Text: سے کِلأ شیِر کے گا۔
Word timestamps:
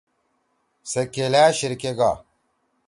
سے 0.89 1.01
کِلأ 1.13 1.43
شیِر 1.57 1.73
کے 1.81 1.91
گا۔ 1.97 2.11